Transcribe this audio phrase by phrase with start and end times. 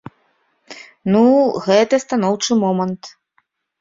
[1.15, 1.21] Ну,
[1.67, 3.03] гэта станоўчы момант.